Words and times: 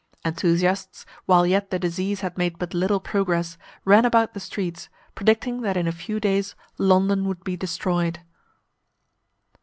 Enthusiasts, 0.25 1.05
while 1.27 1.45
yet 1.45 1.69
the 1.69 1.77
disease 1.77 2.21
had 2.21 2.35
made 2.35 2.57
but 2.57 2.73
little 2.73 2.99
progress, 2.99 3.59
ran 3.85 4.03
about 4.03 4.33
the 4.33 4.39
streets, 4.39 4.89
predicting 5.13 5.61
that 5.61 5.77
in 5.77 5.87
a 5.87 5.91
few 5.91 6.19
days 6.19 6.55
London 6.79 7.23
would 7.27 7.43
be 7.43 7.55
destroyed. 7.55 8.19